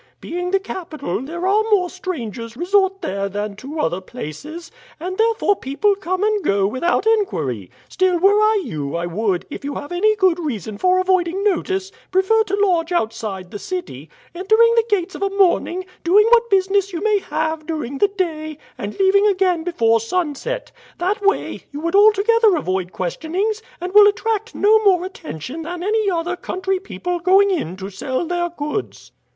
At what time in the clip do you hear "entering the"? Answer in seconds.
14.33-14.85